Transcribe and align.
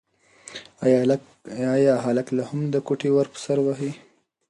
ایا 1.73 1.93
هلک 2.05 2.27
لا 2.37 2.43
هم 2.49 2.61
د 2.73 2.75
کوټې 2.87 3.09
ور 3.13 3.27
په 3.33 3.37
سر 3.45 3.57
وهي؟ 3.65 3.91